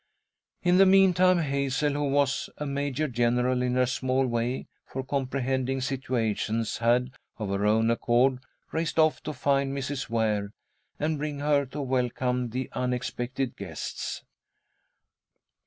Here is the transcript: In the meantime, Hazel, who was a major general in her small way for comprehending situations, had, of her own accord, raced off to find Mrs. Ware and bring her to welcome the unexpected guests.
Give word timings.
In 0.63 0.77
the 0.79 0.87
meantime, 0.87 1.37
Hazel, 1.37 1.93
who 1.93 2.09
was 2.09 2.49
a 2.57 2.65
major 2.65 3.07
general 3.07 3.61
in 3.61 3.75
her 3.75 3.85
small 3.85 4.25
way 4.25 4.65
for 4.87 5.03
comprehending 5.03 5.79
situations, 5.79 6.77
had, 6.79 7.11
of 7.37 7.49
her 7.49 7.67
own 7.67 7.91
accord, 7.91 8.39
raced 8.71 8.97
off 8.97 9.21
to 9.21 9.31
find 9.31 9.77
Mrs. 9.77 10.09
Ware 10.09 10.49
and 10.97 11.19
bring 11.19 11.37
her 11.37 11.67
to 11.67 11.81
welcome 11.83 12.49
the 12.49 12.67
unexpected 12.73 13.55
guests. 13.55 14.23